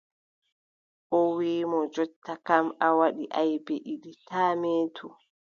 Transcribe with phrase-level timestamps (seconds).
[1.17, 5.07] O wiʼi mo: jonta kam, a waɗi aybe ɗiɗi taa meetu.